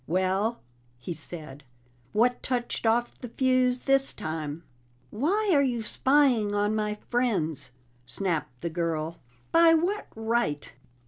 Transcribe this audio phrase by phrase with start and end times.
[0.07, 0.61] "Well,"
[0.97, 1.63] he said,
[2.11, 4.63] "What touched off the fuse this time?"
[5.11, 7.69] "Why are you spying on my friends?"
[8.07, 9.19] snapped the girl.
[9.51, 10.73] "By what right?"